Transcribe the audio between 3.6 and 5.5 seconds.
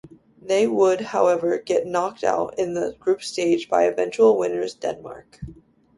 by eventual winners Denmark.